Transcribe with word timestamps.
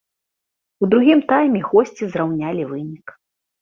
У 0.81 0.89
другім 0.93 1.23
тайме 1.33 1.63
госці 1.69 2.03
зраўнялі 2.17 2.71
вынік. 2.75 3.19